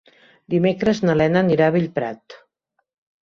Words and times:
Dimecres 0.53 1.01
na 1.03 1.15
Lena 1.19 1.43
anirà 1.45 1.67
a 1.71 1.73
Bellprat. 1.77 2.39